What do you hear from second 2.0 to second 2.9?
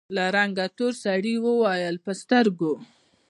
په سترګو!